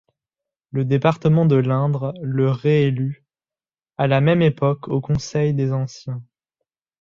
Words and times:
Le 0.71 0.83
département 0.83 1.45
de 1.45 1.57
l'Indre 1.57 2.15
le 2.23 2.49
réélut, 2.49 3.23
à 3.99 4.07
la 4.07 4.19
même 4.19 4.41
époque, 4.41 4.87
au 4.87 4.99
Conseil 4.99 5.53
des 5.53 5.73
Anciens. 5.73 6.23